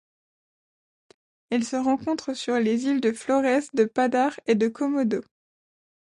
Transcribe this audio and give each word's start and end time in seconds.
Elle 1.51 1.63
se 1.63 1.75
rencontre 1.75 2.33
sur 2.33 2.59
les 2.59 2.85
îles 2.85 3.01
de 3.01 3.11
Florès, 3.11 3.69
de 3.75 3.85
Padar 3.85 4.39
et 4.47 4.55
de 4.55 4.67
Komodo. 4.67 5.21